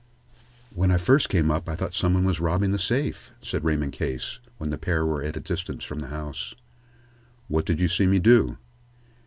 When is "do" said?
8.17-8.57